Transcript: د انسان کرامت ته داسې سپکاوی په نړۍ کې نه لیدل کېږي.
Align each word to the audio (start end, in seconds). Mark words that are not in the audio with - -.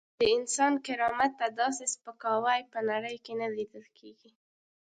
د 0.19 0.23
انسان 0.37 0.73
کرامت 0.85 1.31
ته 1.39 1.47
داسې 1.61 1.83
سپکاوی 1.93 2.61
په 2.71 2.79
نړۍ 2.89 3.17
کې 3.25 3.33
نه 3.41 3.47
لیدل 3.55 3.85
کېږي. 3.97 4.31